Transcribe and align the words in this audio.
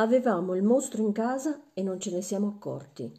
Avevamo 0.00 0.54
il 0.54 0.62
mostro 0.62 1.02
in 1.02 1.12
casa 1.12 1.60
e 1.74 1.82
non 1.82 2.00
ce 2.00 2.10
ne 2.10 2.22
siamo 2.22 2.48
accorti. 2.48 3.12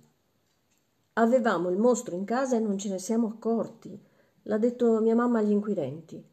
Avevamo 1.14 1.70
il 1.70 1.78
mostro 1.78 2.16
in 2.16 2.26
casa 2.26 2.56
e 2.56 2.60
non 2.60 2.80
ce 2.80 2.90
ne 2.90 2.98
siamo 2.98 3.28
accorti. 3.28 4.04
L'ha 4.44 4.58
detto 4.58 5.00
mia 5.00 5.14
mamma 5.14 5.38
agli 5.38 5.52
inquirenti. 5.52 6.26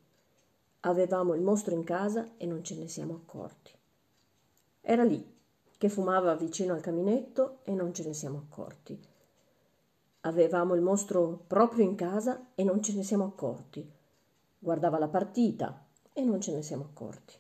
Avevamo 0.81 1.35
il 1.35 1.43
mostro 1.43 1.75
in 1.75 1.85
casa 1.85 2.31
e 2.39 2.47
non 2.47 2.65
ce 2.65 2.77
ne 2.77 2.89
siamo 2.89 3.13
accorti. 3.13 3.73
Era 4.81 5.05
lì, 5.05 5.23
che 5.77 5.91
fumava 5.91 6.35
vicino 6.35 6.73
al 6.73 6.81
caminetto 6.81 7.59
e 7.65 7.75
non 7.75 7.93
ce 7.93 8.05
ne 8.05 8.15
siamo 8.15 8.39
accorti. 8.39 8.99
Avevamo 10.23 10.75
il 10.75 10.81
mostro 10.81 11.45
proprio 11.47 11.85
in 11.85 11.95
casa 11.95 12.53
e 12.55 12.65
non 12.65 12.83
ce 12.83 12.95
ne 12.95 13.03
siamo 13.03 13.25
accorti. 13.25 13.87
Guardava 14.59 14.99
la 14.99 15.09
partita 15.09 15.85
e 16.11 16.23
non 16.23 16.41
ce 16.41 16.55
ne 16.55 16.63
siamo 16.63 16.85
accorti. 16.85 17.35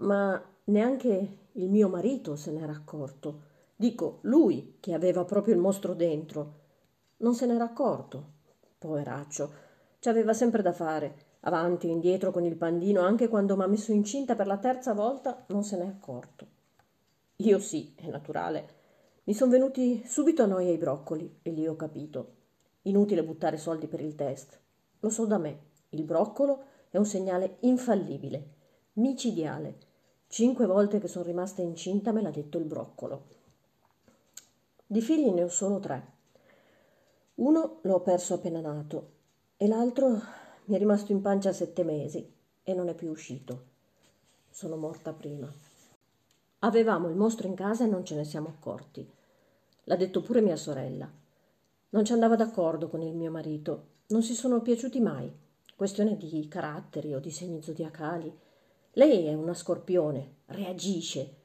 Ma 0.00 0.56
neanche 0.68 1.38
il 1.52 1.70
mio 1.70 1.88
marito 1.88 2.36
se 2.36 2.50
n'era 2.50 2.72
accorto. 2.72 3.46
Dico, 3.76 4.18
lui 4.22 4.76
che 4.80 4.94
aveva 4.94 5.24
proprio 5.24 5.54
il 5.54 5.60
mostro 5.60 5.94
dentro. 5.94 6.54
Non 7.18 7.34
se 7.34 7.46
n'era 7.46 7.64
accorto. 7.64 8.36
Poveraccio, 8.78 9.52
ci 9.98 10.08
aveva 10.08 10.32
sempre 10.32 10.62
da 10.62 10.72
fare, 10.72 11.36
avanti 11.40 11.88
e 11.88 11.90
indietro 11.90 12.30
con 12.30 12.44
il 12.44 12.56
pandino, 12.56 13.00
anche 13.00 13.28
quando 13.28 13.56
m'ha 13.56 13.66
messo 13.66 13.92
incinta 13.92 14.36
per 14.36 14.46
la 14.46 14.58
terza 14.58 14.94
volta, 14.94 15.44
non 15.48 15.64
se 15.64 15.76
n'è 15.76 15.86
accorto. 15.86 16.46
Io 17.36 17.58
sì, 17.58 17.94
è 17.96 18.08
naturale. 18.08 18.76
Mi 19.24 19.34
sono 19.34 19.50
venuti 19.50 20.02
subito 20.06 20.42
a 20.42 20.46
noia 20.46 20.72
i 20.72 20.78
broccoli 20.78 21.38
e 21.42 21.50
lì 21.50 21.66
ho 21.66 21.76
capito. 21.76 22.34
Inutile 22.82 23.24
buttare 23.24 23.56
soldi 23.56 23.86
per 23.86 24.00
il 24.00 24.14
test. 24.14 24.58
Lo 25.00 25.10
so 25.10 25.26
da 25.26 25.38
me, 25.38 25.58
il 25.90 26.04
broccolo 26.04 26.62
è 26.90 26.96
un 26.96 27.04
segnale 27.04 27.56
infallibile, 27.60 28.54
micidiale 28.94 29.86
Cinque 30.30 30.66
volte 30.66 31.00
che 31.00 31.08
sono 31.08 31.24
rimasta 31.24 31.62
incinta 31.62 32.12
me 32.12 32.20
l'ha 32.20 32.30
detto 32.30 32.58
il 32.58 32.64
broccolo. 32.64 33.24
Di 34.86 35.00
figli 35.00 35.30
ne 35.30 35.42
ho 35.42 35.48
solo 35.48 35.80
tre. 35.80 36.16
Uno 37.36 37.78
l'ho 37.82 38.00
perso 38.00 38.34
appena 38.34 38.60
nato 38.60 39.10
e 39.56 39.66
l'altro 39.66 40.20
mi 40.66 40.76
è 40.76 40.78
rimasto 40.78 41.12
in 41.12 41.22
pancia 41.22 41.52
sette 41.52 41.82
mesi 41.82 42.30
e 42.62 42.74
non 42.74 42.88
è 42.88 42.94
più 42.94 43.10
uscito. 43.10 43.64
Sono 44.50 44.76
morta 44.76 45.14
prima. 45.14 45.50
Avevamo 46.60 47.08
il 47.08 47.16
mostro 47.16 47.46
in 47.46 47.54
casa 47.54 47.84
e 47.84 47.88
non 47.88 48.04
ce 48.04 48.14
ne 48.14 48.24
siamo 48.24 48.48
accorti. 48.48 49.10
L'ha 49.84 49.96
detto 49.96 50.20
pure 50.20 50.42
mia 50.42 50.56
sorella. 50.56 51.10
Non 51.90 52.04
ci 52.04 52.12
andava 52.12 52.36
d'accordo 52.36 52.88
con 52.88 53.00
il 53.00 53.14
mio 53.14 53.30
marito. 53.30 53.86
Non 54.08 54.22
si 54.22 54.34
sono 54.34 54.60
piaciuti 54.60 55.00
mai. 55.00 55.32
Questione 55.74 56.18
di 56.18 56.48
caratteri 56.48 57.14
o 57.14 57.18
di 57.18 57.30
segni 57.30 57.62
zodiacali. 57.62 58.46
Lei 58.92 59.26
è 59.26 59.34
una 59.34 59.54
scorpione, 59.54 60.36
reagisce. 60.46 61.36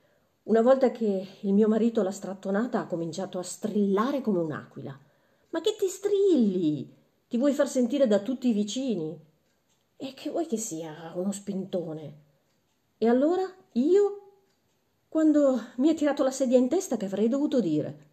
Una 0.44 0.62
volta 0.62 0.92
che 0.92 1.28
il 1.42 1.54
mio 1.54 1.68
marito 1.68 2.02
l'ha 2.02 2.12
strattonata 2.12 2.80
ha 2.80 2.88
cominciato 2.88 3.40
a 3.40 3.44
strillare 3.44 4.22
come 4.22 4.40
un'aquila. 4.40 5.00
Ma 5.50 5.62
che 5.62 5.76
ti 5.78 5.88
strilli? 5.88 6.92
Ti 7.28 7.38
vuoi 7.38 7.54
far 7.54 7.68
sentire 7.68 8.08
da 8.08 8.20
tutti 8.20 8.50
i 8.50 8.54
vicini? 8.54 9.20
E 9.96 10.14
che 10.14 10.30
vuoi 10.30 10.48
che 10.48 10.58
sia 10.58 11.14
uno 11.16 11.32
spintone? 11.32 12.22
E 12.98 13.08
allora 13.08 13.44
io? 13.74 14.20
Quando 15.08 15.60
mi 15.78 15.90
ha 15.90 15.94
tirato 15.94 16.24
la 16.24 16.32
sedia 16.32 16.58
in 16.58 16.70
testa 16.70 16.98
che 16.98 17.06
avrei 17.06 17.30
dovuto 17.30 17.62
dire? 17.62 18.12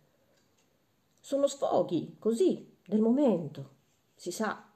Sono 1.18 1.46
sfoghi, 1.46 2.16
così, 2.18 2.76
del 2.86 3.00
momento. 3.00 3.70
Si 4.14 4.30
sa, 4.30 4.70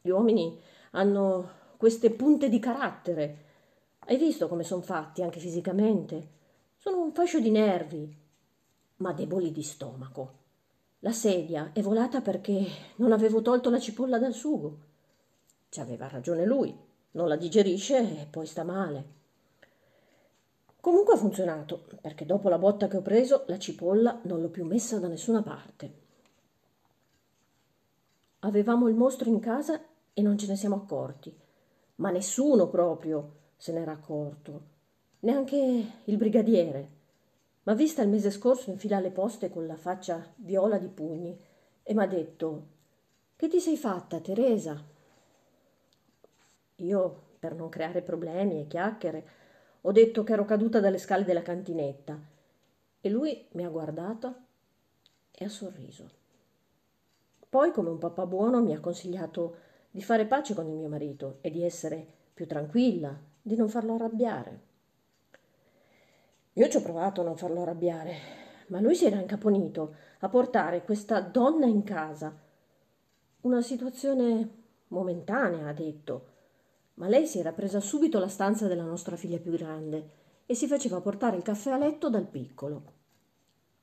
gli 0.00 0.08
uomini 0.08 0.58
hanno 0.92 1.50
queste 1.76 2.10
punte 2.10 2.48
di 2.48 2.58
carattere 2.58 3.44
hai 4.06 4.16
visto 4.16 4.46
come 4.48 4.62
sono 4.62 4.82
fatti 4.82 5.22
anche 5.22 5.40
fisicamente? 5.40 6.34
Sono 6.76 7.02
un 7.02 7.12
fascio 7.12 7.40
di 7.40 7.50
nervi, 7.50 8.16
ma 8.96 9.12
deboli 9.12 9.50
di 9.50 9.62
stomaco. 9.62 10.44
La 11.00 11.12
sedia 11.12 11.70
è 11.72 11.82
volata 11.82 12.20
perché 12.20 12.66
non 12.96 13.10
avevo 13.10 13.42
tolto 13.42 13.68
la 13.68 13.80
cipolla 13.80 14.18
dal 14.18 14.32
sugo. 14.32 14.78
Ci 15.68 15.80
aveva 15.80 16.08
ragione 16.08 16.44
lui, 16.44 16.74
non 17.12 17.26
la 17.26 17.36
digerisce 17.36 18.22
e 18.22 18.26
poi 18.26 18.46
sta 18.46 18.62
male. 18.62 19.14
Comunque 20.80 21.14
ha 21.14 21.18
funzionato, 21.18 21.86
perché 22.00 22.24
dopo 22.24 22.48
la 22.48 22.58
botta 22.58 22.86
che 22.86 22.98
ho 22.98 23.02
preso 23.02 23.42
la 23.48 23.58
cipolla 23.58 24.20
non 24.22 24.40
l'ho 24.40 24.50
più 24.50 24.64
messa 24.64 25.00
da 25.00 25.08
nessuna 25.08 25.42
parte. 25.42 26.04
Avevamo 28.40 28.86
il 28.86 28.94
mostro 28.94 29.28
in 29.28 29.40
casa 29.40 29.82
e 30.12 30.22
non 30.22 30.38
ce 30.38 30.46
ne 30.46 30.54
siamo 30.54 30.76
accorti, 30.76 31.36
ma 31.96 32.10
nessuno 32.10 32.68
proprio 32.68 33.44
se 33.56 33.72
n'era 33.72 33.92
accorto, 33.92 34.74
neanche 35.20 35.92
il 36.04 36.16
brigadiere. 36.16 36.94
M'ha 37.64 37.74
vista 37.74 38.02
il 38.02 38.08
mese 38.08 38.30
scorso 38.30 38.70
in 38.70 38.78
fila 38.78 38.98
alle 38.98 39.10
poste 39.10 39.50
con 39.50 39.66
la 39.66 39.76
faccia 39.76 40.32
viola 40.36 40.78
di 40.78 40.88
pugni 40.88 41.36
e 41.82 41.94
m'ha 41.94 42.06
detto 42.06 42.66
Che 43.34 43.48
ti 43.48 43.58
sei 43.58 43.76
fatta, 43.76 44.20
Teresa? 44.20 44.80
Io, 46.76 47.22
per 47.38 47.54
non 47.54 47.68
creare 47.68 48.02
problemi 48.02 48.60
e 48.60 48.66
chiacchiere, 48.66 49.28
ho 49.80 49.92
detto 49.92 50.22
che 50.22 50.32
ero 50.32 50.44
caduta 50.44 50.78
dalle 50.78 50.98
scale 50.98 51.24
della 51.24 51.42
cantinetta 51.42 52.18
e 53.00 53.08
lui 53.08 53.46
mi 53.52 53.64
ha 53.64 53.68
guardata 53.68 54.44
e 55.30 55.44
ha 55.44 55.48
sorriso. 55.48 56.10
Poi, 57.48 57.70
come 57.72 57.88
un 57.88 57.98
papà 57.98 58.26
buono, 58.26 58.62
mi 58.62 58.74
ha 58.74 58.80
consigliato 58.80 59.56
di 59.90 60.02
fare 60.02 60.26
pace 60.26 60.54
con 60.54 60.66
il 60.68 60.74
mio 60.74 60.88
marito 60.88 61.38
e 61.40 61.50
di 61.50 61.62
essere 61.62 62.06
più 62.34 62.46
tranquilla 62.46 63.18
di 63.46 63.54
non 63.54 63.68
farlo 63.68 63.94
arrabbiare. 63.94 64.60
Io 66.54 66.68
ci 66.68 66.78
ho 66.78 66.82
provato 66.82 67.20
a 67.20 67.24
non 67.24 67.36
farlo 67.36 67.62
arrabbiare, 67.62 68.14
ma 68.68 68.80
lui 68.80 68.96
si 68.96 69.06
era 69.06 69.20
incaponito 69.20 69.94
a 70.18 70.28
portare 70.28 70.82
questa 70.82 71.20
donna 71.20 71.66
in 71.66 71.84
casa. 71.84 72.36
Una 73.42 73.62
situazione 73.62 74.50
momentanea, 74.88 75.68
ha 75.68 75.72
detto, 75.72 76.26
ma 76.94 77.06
lei 77.06 77.28
si 77.28 77.38
era 77.38 77.52
presa 77.52 77.78
subito 77.78 78.18
la 78.18 78.26
stanza 78.26 78.66
della 78.66 78.82
nostra 78.82 79.14
figlia 79.14 79.38
più 79.38 79.52
grande 79.52 80.10
e 80.44 80.56
si 80.56 80.66
faceva 80.66 81.00
portare 81.00 81.36
il 81.36 81.44
caffè 81.44 81.70
a 81.70 81.78
letto 81.78 82.10
dal 82.10 82.26
piccolo. 82.26 82.82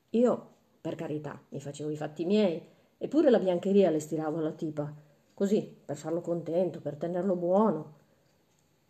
Io, 0.09 0.47
per 0.81 0.95
carità, 0.95 1.41
mi 1.49 1.61
facevo 1.61 1.89
i 1.89 1.95
fatti 1.95 2.25
miei, 2.25 2.61
eppure 2.97 3.29
la 3.29 3.39
biancheria 3.39 3.89
le 3.89 4.01
stiravo 4.01 4.39
alla 4.39 4.51
tipa, 4.51 4.93
così, 5.33 5.73
per 5.85 5.95
farlo 5.95 6.19
contento, 6.19 6.81
per 6.81 6.97
tenerlo 6.97 7.37
buono 7.37 8.01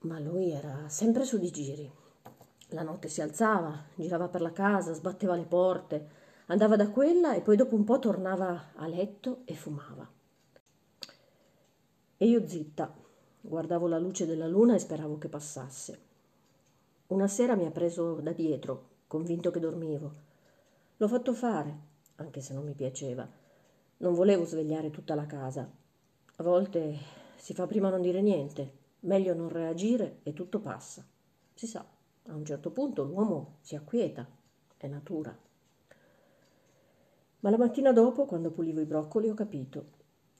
ma 0.03 0.19
lui 0.19 0.51
era 0.51 0.87
sempre 0.87 1.25
su 1.25 1.37
di 1.37 1.51
giri. 1.51 1.91
La 2.69 2.83
notte 2.83 3.07
si 3.07 3.21
alzava, 3.21 3.85
girava 3.95 4.27
per 4.27 4.41
la 4.41 4.51
casa, 4.51 4.93
sbatteva 4.93 5.35
le 5.35 5.45
porte, 5.45 6.07
andava 6.47 6.75
da 6.75 6.89
quella 6.89 7.35
e 7.35 7.41
poi 7.41 7.55
dopo 7.55 7.75
un 7.75 7.83
po' 7.83 7.99
tornava 7.99 8.71
a 8.75 8.87
letto 8.87 9.41
e 9.45 9.53
fumava. 9.53 10.09
E 12.17 12.25
io 12.25 12.47
zitta, 12.47 12.93
guardavo 13.41 13.87
la 13.87 13.99
luce 13.99 14.25
della 14.25 14.47
luna 14.47 14.75
e 14.75 14.79
speravo 14.79 15.17
che 15.17 15.29
passasse. 15.29 15.99
Una 17.07 17.27
sera 17.27 17.55
mi 17.55 17.65
ha 17.65 17.71
preso 17.71 18.15
da 18.15 18.31
dietro, 18.31 18.89
convinto 19.07 19.51
che 19.51 19.59
dormivo. 19.59 20.11
L'ho 20.97 21.07
fatto 21.07 21.33
fare, 21.33 21.77
anche 22.15 22.41
se 22.41 22.53
non 22.53 22.65
mi 22.65 22.73
piaceva. 22.73 23.27
Non 23.97 24.13
volevo 24.13 24.45
svegliare 24.45 24.89
tutta 24.89 25.15
la 25.15 25.25
casa. 25.25 25.69
A 26.35 26.43
volte 26.43 26.97
si 27.35 27.53
fa 27.53 27.67
prima 27.67 27.89
non 27.89 28.01
dire 28.01 28.21
niente, 28.21 28.81
Meglio 29.05 29.33
non 29.33 29.49
reagire 29.49 30.19
e 30.23 30.31
tutto 30.31 30.61
passa. 30.61 31.05
Si 31.53 31.67
sa, 31.67 31.85
a 32.27 32.33
un 32.33 32.45
certo 32.45 32.71
punto 32.71 33.03
l'uomo 33.03 33.57
si 33.59 33.75
acquieta, 33.75 34.25
è 34.77 34.87
natura. 34.87 35.37
Ma 37.41 37.49
la 37.49 37.57
mattina 37.57 37.91
dopo, 37.91 38.23
quando 38.25 38.51
pulivo 38.51 38.79
i 38.79 38.85
broccoli, 38.85 39.27
ho 39.27 39.33
capito. 39.33 39.85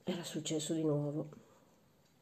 Era 0.05 0.23
successo 0.23 0.73
di 0.73 0.83
nuovo. 0.83 1.27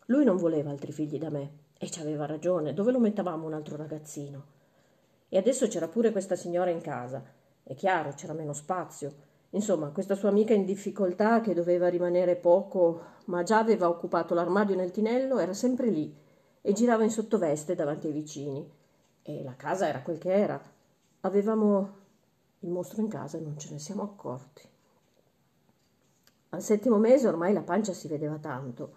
Lui 0.08 0.24
non 0.24 0.38
voleva 0.38 0.72
altri 0.72 0.92
figli 0.92 1.20
da 1.20 1.30
me 1.30 1.52
e 1.78 1.92
ci 1.92 2.00
aveva 2.00 2.26
ragione. 2.26 2.74
Dove 2.74 2.92
lo 2.92 3.00
mettavamo 3.00 3.46
un 3.46 3.54
altro 3.54 3.76
ragazzino? 3.76 4.46
E 5.30 5.38
adesso 5.38 5.68
c'era 5.68 5.88
pure 5.88 6.12
questa 6.12 6.36
signora 6.36 6.72
in 6.72 6.82
casa. 6.82 7.24
È 7.62 7.76
chiaro, 7.76 8.14
c'era 8.14 8.34
meno 8.34 8.54
spazio. 8.54 9.14
Insomma, 9.52 9.90
questa 9.90 10.16
sua 10.16 10.30
amica 10.30 10.56
in 10.56 10.66
difficoltà 10.66 11.40
che 11.40 11.54
doveva 11.54 11.88
rimanere 11.88 12.36
poco, 12.36 13.02
ma 13.26 13.44
già 13.44 13.60
aveva 13.60 13.88
occupato 13.88 14.34
l'armadio 14.34 14.76
nel 14.76 14.90
tinello, 14.90 15.38
era 15.38 15.54
sempre 15.54 15.90
lì 15.92 16.30
e 16.62 16.74
girava 16.74 17.04
in 17.04 17.10
sottoveste 17.10 17.76
davanti 17.76 18.08
ai 18.08 18.14
vicini. 18.14 18.70
E 19.24 19.44
la 19.44 19.56
casa 19.56 19.88
era 19.88 20.02
quel 20.02 20.18
che 20.18 20.32
era. 20.32 20.62
Avevamo 21.22 22.00
il 22.60 22.70
mostro 22.70 23.02
in 23.02 23.08
casa 23.08 23.38
e 23.38 23.42
non 23.42 23.58
ce 23.58 23.72
ne 23.72 23.80
siamo 23.80 24.04
accorti. 24.04 24.68
Al 26.50 26.62
settimo 26.62 26.98
mese 26.98 27.28
ormai 27.28 27.54
la 27.54 27.62
pancia 27.62 27.94
si 27.94 28.08
vedeva 28.08 28.38
tanto 28.38 28.96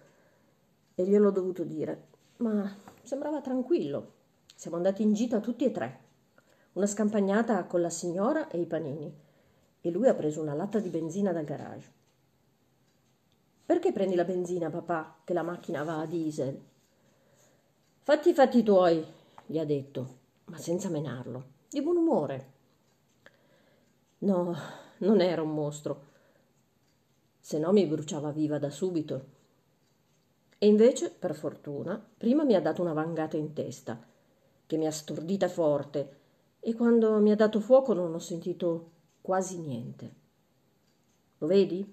e 0.95 1.05
gliel'ho 1.05 1.31
dovuto 1.31 1.63
dire, 1.63 2.07
ma 2.37 2.69
sembrava 3.03 3.41
tranquillo. 3.41 4.13
Siamo 4.55 4.77
andati 4.77 5.03
in 5.03 5.13
gita 5.13 5.39
tutti 5.39 5.65
e 5.65 5.71
tre. 5.71 5.99
Una 6.73 6.87
scampagnata 6.87 7.63
con 7.65 7.81
la 7.81 7.89
signora 7.89 8.49
e 8.49 8.59
i 8.59 8.65
panini 8.65 9.13
e 9.81 9.91
lui 9.91 10.07
ha 10.07 10.13
preso 10.15 10.41
una 10.41 10.53
latta 10.53 10.79
di 10.79 10.89
benzina 10.89 11.31
dal 11.31 11.45
garage. 11.45 11.93
Perché 13.65 13.91
prendi 13.91 14.15
la 14.15 14.25
benzina, 14.25 14.69
papà, 14.69 15.21
che 15.23 15.33
la 15.33 15.43
macchina 15.43 15.83
va 15.83 16.01
a 16.01 16.05
diesel? 16.05 16.61
Fatti 18.07 18.29
i 18.29 18.33
fatti 18.35 18.61
tuoi, 18.61 19.03
gli 19.47 19.57
ha 19.57 19.65
detto, 19.65 20.17
ma 20.45 20.59
senza 20.59 20.89
menarlo. 20.89 21.53
di 21.67 21.81
buon 21.81 21.97
umore. 21.97 22.51
No, 24.19 24.55
non 24.99 25.21
era 25.21 25.41
un 25.41 25.51
mostro, 25.51 26.03
se 27.39 27.57
no 27.57 27.71
mi 27.71 27.87
bruciava 27.87 28.29
viva 28.29 28.59
da 28.59 28.69
subito. 28.69 29.25
E 30.59 30.67
invece, 30.67 31.09
per 31.09 31.33
fortuna, 31.33 31.99
prima 32.15 32.43
mi 32.43 32.53
ha 32.53 32.61
dato 32.61 32.83
una 32.83 32.93
vangata 32.93 33.37
in 33.37 33.53
testa, 33.53 33.99
che 34.67 34.77
mi 34.77 34.85
ha 34.85 34.91
stordita 34.91 35.47
forte, 35.47 36.17
e 36.59 36.75
quando 36.75 37.17
mi 37.17 37.31
ha 37.31 37.35
dato 37.35 37.59
fuoco 37.59 37.93
non 37.93 38.13
ho 38.13 38.19
sentito 38.19 38.91
quasi 39.19 39.57
niente. 39.57 40.13
Lo 41.39 41.47
vedi? 41.47 41.91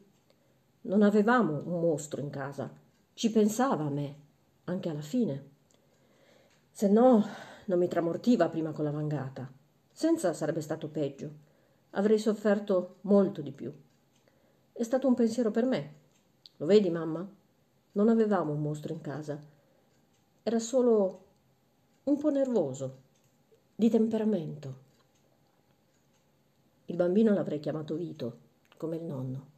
Non 0.82 1.00
avevamo 1.00 1.62
un 1.64 1.80
mostro 1.80 2.20
in 2.20 2.28
casa, 2.28 2.70
ci 3.14 3.30
pensava 3.30 3.84
a 3.84 3.90
me, 3.90 4.16
anche 4.64 4.90
alla 4.90 5.00
fine. 5.00 5.51
Se 6.74 6.88
no, 6.88 7.22
non 7.66 7.78
mi 7.78 7.86
tramortiva 7.86 8.48
prima 8.48 8.72
con 8.72 8.84
la 8.84 8.90
vangata. 8.90 9.48
Senza 9.92 10.32
sarebbe 10.32 10.62
stato 10.62 10.88
peggio. 10.88 11.30
Avrei 11.90 12.18
sofferto 12.18 12.96
molto 13.02 13.42
di 13.42 13.52
più. 13.52 13.70
È 14.72 14.82
stato 14.82 15.06
un 15.06 15.14
pensiero 15.14 15.50
per 15.50 15.66
me. 15.66 15.94
Lo 16.56 16.64
vedi, 16.64 16.88
mamma? 16.88 17.28
Non 17.92 18.08
avevamo 18.08 18.52
un 18.52 18.62
mostro 18.62 18.94
in 18.94 19.02
casa. 19.02 19.38
Era 20.42 20.58
solo 20.58 21.24
un 22.04 22.18
po' 22.18 22.30
nervoso, 22.30 23.00
di 23.76 23.90
temperamento. 23.90 24.76
Il 26.86 26.96
bambino 26.96 27.34
l'avrei 27.34 27.60
chiamato 27.60 27.94
Vito, 27.94 28.38
come 28.78 28.96
il 28.96 29.04
nonno. 29.04 29.51